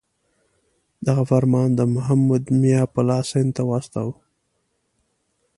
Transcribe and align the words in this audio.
دغه 1.07 1.23
فرمان 1.31 1.69
د 1.75 1.81
محمود 1.95 2.43
میا 2.61 2.81
په 2.93 3.01
لاس 3.09 3.27
هند 3.37 3.51
ته 3.57 3.63
واستاوه. 3.69 4.15